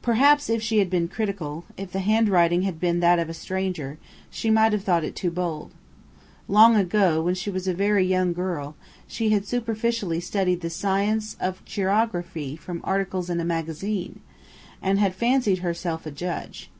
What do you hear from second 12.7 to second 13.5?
articles in a